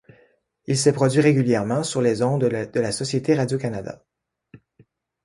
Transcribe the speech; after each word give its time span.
Il 0.65 0.79
s'est 0.79 0.93
produit 0.93 1.21
régulièrement 1.21 1.83
sur 1.83 2.01
les 2.01 2.23
ondes 2.23 2.43
de 2.45 2.79
la 2.79 2.91
Société 2.91 3.35
Radio-Canada. 3.35 4.03